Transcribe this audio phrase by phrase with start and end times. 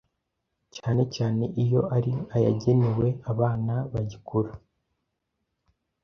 [0.75, 4.51] cyane cyane iyo ari ayagenewe abana bagikura